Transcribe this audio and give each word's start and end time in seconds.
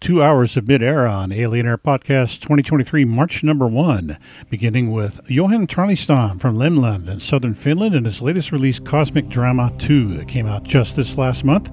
two 0.00 0.22
hours 0.22 0.56
of 0.56 0.66
mid 0.66 0.82
air 0.82 1.06
on 1.06 1.30
Alien 1.30 1.66
Air 1.66 1.76
Podcast 1.76 2.40
2023, 2.40 3.04
March 3.04 3.44
number 3.44 3.66
one, 3.66 4.16
beginning 4.48 4.90
with 4.90 5.20
Johan 5.30 5.66
Tralistam 5.66 6.40
from 6.40 6.56
Lemland 6.56 7.06
in 7.06 7.20
southern 7.20 7.54
Finland 7.54 7.94
and 7.94 8.06
his 8.06 8.22
latest 8.22 8.50
release, 8.50 8.78
Cosmic 8.78 9.28
Drama 9.28 9.72
2, 9.78 10.14
that 10.14 10.26
came 10.28 10.46
out 10.46 10.64
just 10.64 10.96
this 10.96 11.18
last 11.18 11.44
month. 11.44 11.70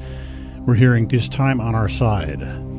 We're 0.65 0.75
hearing 0.75 1.07
This 1.07 1.29
Time 1.29 1.61
on 1.61 1.73
Our 1.73 1.87
Side. 1.87 2.76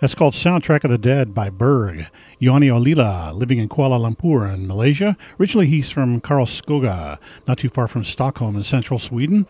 That's 0.00 0.14
called 0.14 0.34
Soundtrack 0.34 0.84
of 0.84 0.90
the 0.90 0.98
Dead 0.98 1.34
by 1.34 1.50
Berg. 1.50 2.06
Yoni 2.38 2.68
Olila, 2.68 3.34
living 3.34 3.58
in 3.58 3.68
Kuala 3.68 3.98
Lumpur 3.98 4.52
in 4.54 4.68
Malaysia. 4.68 5.16
Originally, 5.40 5.66
he's 5.66 5.90
from 5.90 6.20
Karlskoga, 6.20 7.18
not 7.48 7.58
too 7.58 7.68
far 7.68 7.88
from 7.88 8.04
Stockholm 8.04 8.54
in 8.54 8.62
central 8.62 9.00
Sweden. 9.00 9.48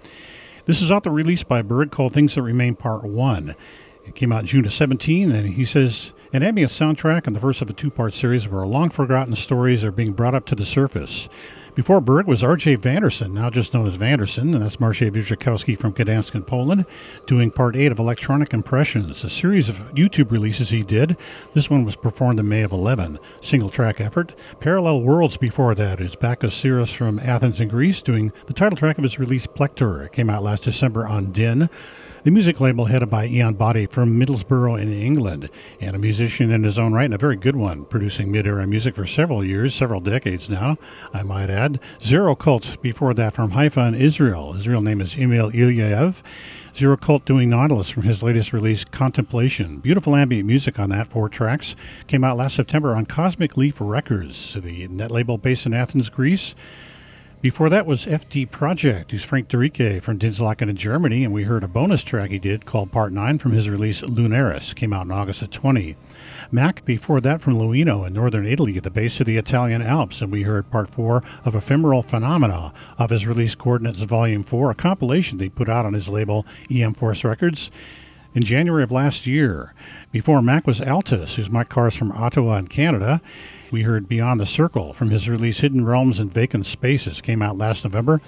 This 0.65 0.81
is 0.81 0.91
out 0.91 1.05
the 1.05 1.11
release 1.11 1.43
by 1.43 1.61
Berg 1.61 1.91
called 1.91 2.15
Things 2.15 2.35
That 2.35 2.43
Remain 2.43 2.77
Part 2.77 3.05
1. 3.05 3.55
It 4.07 4.15
came 4.15 4.33
out 4.33 4.47
June 4.47 4.65
of 4.65 4.73
17, 4.73 5.31
and 5.31 5.51
he 5.51 5.67
says 5.67 6.15
an 6.33 6.43
ambient 6.43 6.73
soundtrack 6.73 7.27
and 7.27 7.37
the 7.37 7.41
first 7.41 7.61
of 7.61 7.69
a 7.69 7.75
two 7.75 7.91
part 7.91 8.15
series 8.15 8.49
where 8.49 8.67
long 8.67 8.89
forgotten 8.89 9.37
stories 9.37 9.85
are 9.85 9.93
being 9.93 10.13
brought 10.13 10.35
up 10.35 10.47
to 10.47 10.55
the 10.55 10.65
surface. 10.65 11.29
Before 11.79 12.01
Berg 12.01 12.27
was 12.27 12.43
R.J. 12.43 12.79
Vanderson, 12.79 13.33
now 13.35 13.51
just 13.51 13.73
known 13.73 13.87
as 13.87 13.95
Vanderson, 13.95 14.53
and 14.53 14.61
that's 14.61 14.81
Marcin 14.81 15.13
Wierzchowski 15.13 15.79
from 15.79 15.93
Gdansk 15.93 16.35
in 16.35 16.43
Poland, 16.43 16.87
doing 17.25 17.53
part 17.53 17.77
8 17.77 17.93
of 17.93 18.01
Electronic 18.01 18.53
Impressions, 18.53 19.23
a 19.23 19.31
series 19.31 19.69
of 19.69 19.77
YouTube 19.95 20.33
releases 20.33 20.71
he 20.71 20.83
did. 20.83 21.17
This 21.55 21.71
one 21.71 21.85
was 21.85 21.95
performed 21.95 22.41
in 22.41 22.49
May 22.49 22.63
of 22.63 22.73
11, 22.73 23.21
single 23.41 23.69
track 23.69 24.01
effort. 24.01 24.35
Parallel 24.59 25.03
Worlds 25.03 25.37
before 25.37 25.77
that 25.77 26.01
is 26.01 26.17
Bakis 26.17 26.51
Sirros 26.51 26.93
from 26.93 27.21
Athens 27.21 27.61
in 27.61 27.69
Greece, 27.69 28.03
doing 28.03 28.33
the 28.47 28.53
title 28.53 28.77
track 28.77 28.99
of 28.99 29.05
his 29.05 29.21
release 29.21 29.47
Plektor. 29.47 30.03
It 30.03 30.11
came 30.11 30.29
out 30.29 30.43
last 30.43 30.65
December 30.65 31.07
on 31.07 31.31
Din 31.31 31.71
the 32.25 32.31
music 32.31 32.61
label 32.61 32.87
headed 32.87 33.11
by 33.11 33.27
Ian 33.27 33.55
Boddy 33.55 33.87
from 33.87 34.19
Middlesbrough 34.19 34.81
in 34.81 34.93
England, 34.93 35.49
and 35.81 35.95
a 35.95 35.99
musician 35.99 36.51
in 36.51 36.65
his 36.65 36.79
own 36.79 36.93
right, 36.93 37.05
and 37.05 37.15
a 37.15 37.19
very 37.19 37.37
good 37.37 37.57
one, 37.57 37.85
producing 37.85 38.33
mid-era 38.33 38.67
music 38.67 38.95
for 38.95 39.07
several 39.07 39.45
years, 39.45 39.75
several 39.75 40.01
decades 40.01 40.49
now, 40.49 40.77
I 41.15 41.23
might 41.23 41.51
add. 41.51 41.81
Zero 42.03 42.35
Cults 42.35 42.77
before 42.77 43.15
that 43.15 43.35
from 43.35 43.53
Haifa 43.53 43.81
in 43.89 43.95
Israel. 43.95 44.55
His 44.55 44.67
real 44.67 44.81
name 44.81 45.01
is 45.01 45.17
Emil 45.17 45.51
Ilyaev. 45.53 46.23
Zero 46.77 46.97
Cult 46.97 47.25
doing 47.25 47.51
Nautilus 47.51 47.91
from 47.91 48.05
his 48.05 48.23
latest 48.23 48.53
release, 48.53 48.85
Contemplation. 48.85 49.79
Beautiful 49.79 50.15
ambient 50.15 50.47
music 50.47 50.79
on 50.79 50.91
that, 50.91 51.09
four 51.09 51.29
tracks. 51.29 51.75
Came 52.07 52.25
out 52.25 52.37
last 52.37 52.57
September 52.57 52.95
on 52.95 53.07
Cosmic 53.07 53.57
Leaf 53.57 53.77
Records, 53.81 54.55
the 54.55 54.87
net 54.89 55.11
label 55.11 55.39
based 55.39 55.67
in 55.67 55.75
Athens, 55.75 56.09
Greece. 56.09 56.55
Before 57.41 57.71
that 57.71 57.87
was 57.87 58.05
FD 58.05 58.51
Project, 58.51 59.13
who's 59.13 59.23
Frank 59.23 59.49
Dorittke 59.49 60.03
from 60.03 60.19
Dinslaken 60.19 60.69
in 60.69 60.75
Germany, 60.75 61.23
and 61.23 61.33
we 61.33 61.45
heard 61.45 61.63
a 61.63 61.69
bonus 61.69 62.03
track 62.03 62.31
he 62.31 62.41
did 62.41 62.67
called 62.67 62.91
Part 62.91 63.13
9 63.13 63.39
from 63.39 63.53
his 63.53 63.71
release 63.71 64.03
Lunaris, 64.03 64.75
came 64.75 64.93
out 64.93 65.05
in 65.05 65.13
August 65.13 65.43
of 65.43 65.51
20. 65.51 65.95
Mac 66.51 66.85
before 66.85 67.21
that 67.21 67.41
from 67.41 67.55
Luino 67.55 68.05
in 68.05 68.13
northern 68.13 68.45
Italy 68.45 68.77
at 68.77 68.83
the 68.83 68.91
base 68.91 69.21
of 69.21 69.27
the 69.27 69.37
Italian 69.37 69.83
Alps, 69.83 70.21
and 70.21 70.33
we 70.33 70.43
heard 70.43 70.69
Part 70.73 70.91
4 70.91 71.23
of 71.45 71.55
Ephemeral 71.55 72.03
Phenomena 72.03 72.73
of 72.99 73.11
his 73.11 73.25
release 73.25 73.55
Coordinates 73.55 74.01
Volume 74.01 74.43
4, 74.43 74.73
a 74.73 74.75
compilation 74.75 75.39
they 75.39 75.49
put 75.49 75.69
out 75.69 75.87
on 75.87 75.95
his 75.95 76.09
label 76.09 76.45
EM 76.69 76.95
Force 76.95 77.23
Records 77.23 77.71
in 78.39 78.45
January 78.45 78.85
of 78.85 78.93
last 78.93 79.27
year. 79.27 79.75
Before 80.13 80.41
Mac 80.41 80.65
was 80.65 80.79
Altus, 80.79 81.35
who's 81.35 81.51
Mike 81.51 81.69
Carss 81.69 81.97
from 81.97 82.13
Ottawa 82.13 82.55
in 82.59 82.69
Canada. 82.69 83.21
We 83.73 83.83
heard 83.83 84.09
Beyond 84.09 84.39
the 84.39 84.47
Circle 84.47 84.93
from 84.93 85.11
his 85.11 85.29
release 85.29 85.59
Hidden 85.59 85.85
Realms 85.85 86.21
and 86.21 86.33
Vacant 86.33 86.65
Spaces, 86.65 87.21
came 87.21 87.43
out 87.43 87.59
last 87.59 87.83
November. 87.83 88.21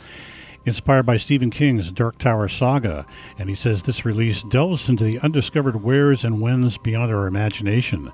Inspired 0.66 1.04
by 1.04 1.16
Stephen 1.16 1.50
King's 1.50 1.92
Dark 1.92 2.18
Tower 2.18 2.48
saga, 2.48 3.06
and 3.38 3.48
he 3.48 3.54
says 3.54 3.84
this 3.84 4.04
release 4.04 4.42
delves 4.42 4.88
into 4.88 5.04
the 5.04 5.20
undiscovered 5.20 5.84
wheres 5.84 6.24
and 6.24 6.42
whens 6.42 6.76
beyond 6.76 7.14
our 7.14 7.28
imagination. 7.28 8.12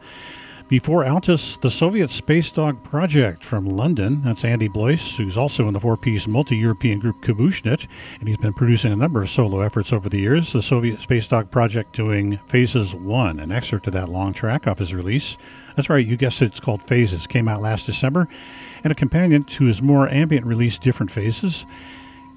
Before 0.68 1.04
Altus, 1.04 1.60
the 1.60 1.70
Soviet 1.70 2.10
Space 2.10 2.50
Dog 2.50 2.82
Project 2.82 3.44
from 3.44 3.66
London. 3.66 4.22
That's 4.24 4.44
Andy 4.44 4.68
Bloyce, 4.68 5.16
who's 5.16 5.36
also 5.36 5.68
in 5.68 5.74
the 5.74 5.78
four 5.78 5.96
piece 5.96 6.26
multi 6.26 6.56
European 6.56 6.98
group 6.98 7.20
Kubusschnitt, 7.20 7.86
and 8.18 8.28
he's 8.28 8.36
been 8.36 8.52
producing 8.52 8.92
a 8.92 8.96
number 8.96 9.22
of 9.22 9.30
solo 9.30 9.60
efforts 9.60 9.92
over 9.92 10.08
the 10.08 10.18
years. 10.18 10.52
The 10.52 10.60
Soviet 10.60 10.98
Space 10.98 11.28
Dog 11.28 11.52
Project 11.52 11.94
doing 11.94 12.38
Phases 12.48 12.96
1, 12.96 13.38
an 13.38 13.52
excerpt 13.52 13.84
to 13.84 13.92
that 13.92 14.08
long 14.08 14.32
track 14.32 14.66
off 14.66 14.80
his 14.80 14.92
release. 14.92 15.38
That's 15.76 15.88
right, 15.88 16.04
you 16.04 16.16
guessed 16.16 16.42
it, 16.42 16.46
it's 16.46 16.58
called 16.58 16.82
Phases. 16.82 17.28
Came 17.28 17.46
out 17.46 17.62
last 17.62 17.86
December, 17.86 18.26
and 18.82 18.90
a 18.90 18.96
companion 18.96 19.44
to 19.44 19.66
his 19.66 19.80
more 19.80 20.08
ambient 20.08 20.46
release, 20.46 20.78
Different 20.78 21.12
Phases. 21.12 21.64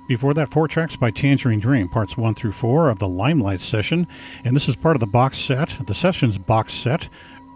Before 0.07 0.33
that, 0.33 0.49
four 0.49 0.67
tracks 0.67 0.95
by 0.95 1.11
Tangerine 1.11 1.59
Dream, 1.59 1.87
parts 1.87 2.17
one 2.17 2.33
through 2.33 2.53
four 2.53 2.89
of 2.89 2.97
the 2.97 3.07
Limelight 3.07 3.61
session. 3.61 4.07
And 4.43 4.55
this 4.55 4.67
is 4.67 4.75
part 4.75 4.95
of 4.95 4.99
the 4.99 5.05
box 5.05 5.37
set, 5.37 5.77
the 5.85 5.93
Sessions 5.93 6.39
box 6.39 6.73
set, 6.73 7.09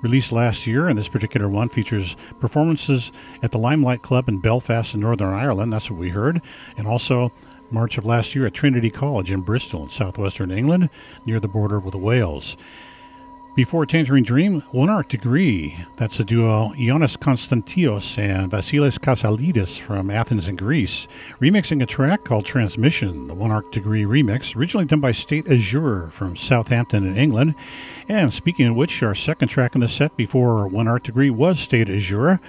released 0.04 0.32
last 0.32 0.68
year. 0.68 0.88
And 0.88 0.98
this 0.98 1.08
particular 1.08 1.50
one 1.50 1.70
features 1.70 2.16
performances 2.40 3.12
at 3.42 3.52
the 3.52 3.58
Limelight 3.58 4.04
Club 4.04 4.30
in 4.30 4.38
Belfast 4.38 4.94
in 4.94 5.00
Northern 5.00 5.34
Ireland. 5.34 5.74
That's 5.74 5.90
what 5.90 6.00
we 6.00 6.10
heard. 6.10 6.42
And 6.78 6.86
also 6.86 7.32
March 7.72 7.98
of 7.98 8.06
last 8.06 8.36
year 8.36 8.46
at 8.46 8.54
Trinity 8.54 8.92
College 8.92 9.32
in 9.32 9.42
Bristol 9.42 9.84
in 9.84 9.90
southwestern 9.90 10.52
England, 10.52 10.92
near 11.26 11.40
the 11.40 11.48
border 11.48 11.80
with 11.80 11.96
Wales. 11.96 12.56
Before 13.56 13.86
Tangerine 13.86 14.24
Dream, 14.24 14.62
One 14.72 14.90
Arc 14.90 15.10
Degree. 15.10 15.78
That's 15.98 16.18
the 16.18 16.24
duo 16.24 16.74
Ioannis 16.76 17.18
Konstantios 17.18 18.18
and 18.18 18.52
Vasilis 18.52 18.98
Kasalidis 18.98 19.80
from 19.80 20.10
Athens 20.10 20.48
in 20.48 20.56
Greece, 20.56 21.08
remixing 21.40 21.84
a 21.84 21.86
track 21.86 22.24
called 22.24 22.48
Transmission, 22.48 23.28
the 23.28 23.36
One 23.36 23.52
Arc 23.52 23.72
Degree 23.72 24.06
remix, 24.06 24.56
originally 24.56 24.88
done 24.88 25.02
by 25.02 25.12
State 25.12 25.48
Azure 25.48 26.10
from 26.10 26.36
Southampton 26.36 27.06
in 27.06 27.16
England. 27.16 27.54
And 28.10 28.34
speaking 28.34 28.66
of 28.66 28.76
which, 28.76 29.04
our 29.04 29.14
second 29.14 29.50
track 29.50 29.76
in 29.76 29.82
the 29.82 29.88
set 29.88 30.18
before 30.18 30.68
One 30.68 30.88
Arc 30.88 31.04
Degree 31.04 31.30
was 31.30 31.60
State 31.60 31.92
Azure, 31.92 32.40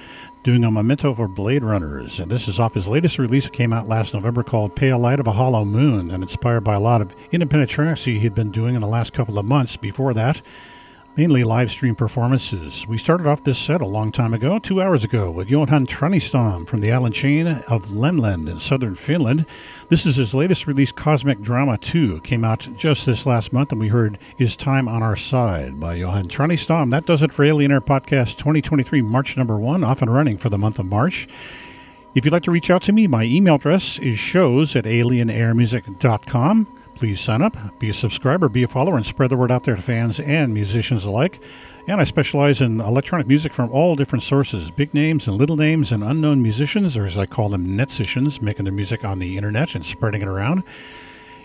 doing 0.42 0.64
a 0.64 0.70
memento 0.70 1.12
for 1.12 1.28
Blade 1.28 1.64
Runners. 1.64 2.18
And 2.18 2.30
this 2.30 2.48
is 2.48 2.58
off 2.58 2.72
his 2.72 2.88
latest 2.88 3.18
release. 3.18 3.44
It 3.44 3.52
came 3.52 3.74
out 3.74 3.88
last 3.88 4.14
November 4.14 4.42
called 4.42 4.74
Pale 4.74 5.00
Light 5.00 5.20
of 5.20 5.26
a 5.26 5.32
Hollow 5.32 5.66
Moon, 5.66 6.10
and 6.10 6.22
inspired 6.22 6.64
by 6.64 6.76
a 6.76 6.80
lot 6.80 7.02
of 7.02 7.14
independent 7.30 7.70
tracks 7.70 8.06
he 8.06 8.20
had 8.20 8.34
been 8.34 8.50
doing 8.50 8.74
in 8.74 8.80
the 8.80 8.86
last 8.86 9.12
couple 9.12 9.38
of 9.38 9.44
months 9.44 9.76
before 9.76 10.14
that 10.14 10.40
mainly 11.16 11.44
live 11.44 11.70
stream 11.70 11.94
performances. 11.94 12.86
We 12.88 12.98
started 12.98 13.26
off 13.26 13.44
this 13.44 13.58
set 13.58 13.80
a 13.80 13.86
long 13.86 14.10
time 14.10 14.34
ago, 14.34 14.58
two 14.58 14.82
hours 14.82 15.04
ago, 15.04 15.30
with 15.30 15.48
Johan 15.48 15.86
Tronestam 15.86 16.66
from 16.66 16.80
the 16.80 16.90
island 16.90 17.14
chain 17.14 17.46
of 17.46 17.86
Lemland 17.86 18.50
in 18.50 18.58
southern 18.58 18.96
Finland. 18.96 19.46
This 19.88 20.06
is 20.06 20.16
his 20.16 20.34
latest 20.34 20.66
release, 20.66 20.90
Cosmic 20.90 21.40
Drama 21.40 21.78
2. 21.78 22.16
It 22.16 22.24
came 22.24 22.44
out 22.44 22.68
just 22.76 23.06
this 23.06 23.26
last 23.26 23.52
month, 23.52 23.70
and 23.70 23.80
we 23.80 23.88
heard 23.88 24.18
Is 24.38 24.56
Time 24.56 24.88
on 24.88 25.02
Our 25.02 25.16
Side 25.16 25.78
by 25.78 25.94
Johan 25.94 26.28
Tronestam. 26.28 26.90
That 26.90 27.06
does 27.06 27.22
it 27.22 27.32
for 27.32 27.44
Alien 27.44 27.70
Air 27.70 27.80
Podcast 27.80 28.36
2023, 28.38 29.02
March 29.02 29.36
number 29.36 29.56
one, 29.56 29.84
off 29.84 30.02
and 30.02 30.12
running 30.12 30.36
for 30.36 30.48
the 30.48 30.58
month 30.58 30.80
of 30.80 30.86
March. 30.86 31.28
If 32.16 32.24
you'd 32.24 32.32
like 32.32 32.44
to 32.44 32.50
reach 32.50 32.70
out 32.70 32.82
to 32.82 32.92
me, 32.92 33.06
my 33.06 33.24
email 33.24 33.56
address 33.56 33.98
is 34.00 34.18
shows 34.18 34.74
at 34.74 34.84
alienairmusic.com. 34.84 36.83
Please 36.94 37.20
sign 37.20 37.42
up, 37.42 37.56
be 37.80 37.90
a 37.90 37.94
subscriber, 37.94 38.48
be 38.48 38.62
a 38.62 38.68
follower, 38.68 38.96
and 38.96 39.04
spread 39.04 39.30
the 39.30 39.36
word 39.36 39.50
out 39.50 39.64
there 39.64 39.74
to 39.74 39.82
fans 39.82 40.20
and 40.20 40.54
musicians 40.54 41.04
alike. 41.04 41.40
And 41.88 42.00
I 42.00 42.04
specialize 42.04 42.60
in 42.60 42.80
electronic 42.80 43.26
music 43.26 43.52
from 43.52 43.70
all 43.70 43.96
different 43.96 44.22
sources 44.22 44.70
big 44.70 44.94
names 44.94 45.26
and 45.26 45.36
little 45.36 45.56
names 45.56 45.90
and 45.90 46.04
unknown 46.04 46.40
musicians, 46.40 46.96
or 46.96 47.04
as 47.04 47.18
I 47.18 47.26
call 47.26 47.48
them, 47.48 47.76
netsicians, 47.76 48.40
making 48.40 48.64
their 48.64 48.72
music 48.72 49.04
on 49.04 49.18
the 49.18 49.36
internet 49.36 49.74
and 49.74 49.84
spreading 49.84 50.22
it 50.22 50.28
around. 50.28 50.62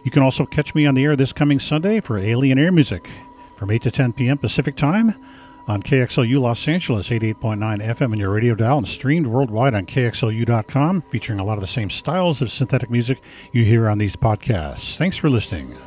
You 0.03 0.11
can 0.11 0.21
also 0.21 0.45
catch 0.45 0.75
me 0.75 0.85
on 0.85 0.95
the 0.95 1.03
air 1.03 1.15
this 1.15 1.33
coming 1.33 1.59
Sunday 1.59 1.99
for 1.99 2.17
Alien 2.17 2.59
Air 2.59 2.71
Music 2.71 3.09
from 3.55 3.71
8 3.71 3.81
to 3.81 3.91
10 3.91 4.13
p.m. 4.13 4.37
Pacific 4.37 4.75
Time 4.75 5.15
on 5.69 5.83
KXLU 5.83 6.41
Los 6.41 6.67
Angeles 6.67 7.09
88.9 7.09 7.57
FM 7.79 8.11
on 8.11 8.17
your 8.17 8.31
radio 8.33 8.55
dial 8.55 8.79
and 8.79 8.87
streamed 8.87 9.27
worldwide 9.27 9.75
on 9.75 9.85
KXLU.com, 9.85 11.03
featuring 11.11 11.39
a 11.39 11.43
lot 11.43 11.53
of 11.53 11.61
the 11.61 11.67
same 11.67 11.91
styles 11.91 12.41
of 12.41 12.49
synthetic 12.51 12.89
music 12.89 13.21
you 13.51 13.63
hear 13.63 13.87
on 13.87 13.99
these 13.99 14.15
podcasts. 14.15 14.97
Thanks 14.97 15.15
for 15.15 15.29
listening. 15.29 15.77